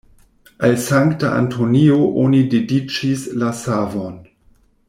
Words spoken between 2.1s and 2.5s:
oni